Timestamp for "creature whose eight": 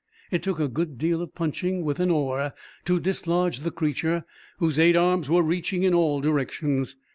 3.69-4.95